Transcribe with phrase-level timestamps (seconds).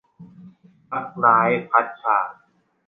[0.91, 2.17] รักร้าย- พัดชา